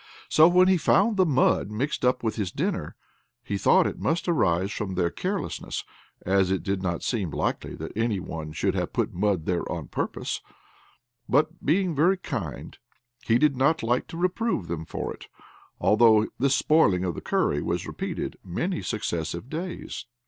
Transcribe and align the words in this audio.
So, 0.29 0.47
when 0.47 0.67
he 0.67 0.77
found 0.77 1.15
the 1.15 1.27
mud 1.27 1.69
mixed 1.69 2.03
up 2.03 2.23
with 2.23 2.35
his 2.35 2.51
dinner, 2.51 2.95
he 3.43 3.55
thought 3.55 3.85
it 3.85 3.99
must 3.99 4.27
arise 4.27 4.71
from 4.71 4.95
their 4.95 5.11
carelessness, 5.11 5.83
as 6.25 6.49
it 6.49 6.63
did 6.63 6.81
not 6.81 7.03
seem 7.03 7.29
likely 7.29 7.75
that 7.75 7.95
any 7.95 8.19
one 8.19 8.51
should 8.51 8.73
have 8.73 8.93
put 8.93 9.13
mud 9.13 9.45
there 9.45 9.71
on 9.71 9.89
purpose; 9.89 10.41
but 11.29 11.63
being 11.63 11.93
very 11.93 12.17
kind 12.17 12.79
he 13.25 13.37
did 13.37 13.55
not 13.55 13.83
like 13.83 14.07
to 14.07 14.17
reprove 14.17 14.67
them 14.67 14.85
for 14.85 15.13
it, 15.13 15.27
although 15.79 16.27
this 16.39 16.55
spoiling 16.55 17.03
of 17.05 17.13
the 17.13 17.21
curry 17.21 17.61
was 17.61 17.85
repeated 17.85 18.37
many 18.43 18.81
successive 18.81 19.51
days. 19.51 20.07